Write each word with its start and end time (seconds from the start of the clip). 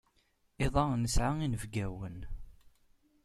Iḍ-a 0.65 0.85
nesɛa 0.95 1.31
inebgawen. 1.45 2.17